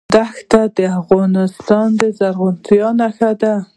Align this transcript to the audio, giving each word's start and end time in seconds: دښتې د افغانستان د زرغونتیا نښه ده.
دښتې 0.13 0.61
د 0.75 0.79
افغانستان 0.99 1.87
د 1.99 2.01
زرغونتیا 2.17 2.87
نښه 2.99 3.31
ده. 3.41 3.55